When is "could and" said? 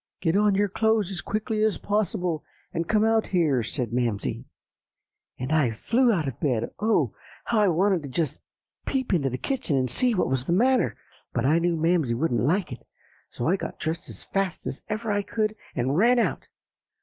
15.21-15.95